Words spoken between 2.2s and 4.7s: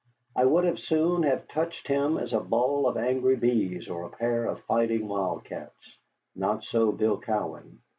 a ball of angry bees or a pair of